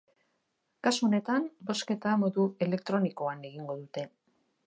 [0.87, 4.09] Kasu honetan, bozketa modu elektronikoan egingo dute.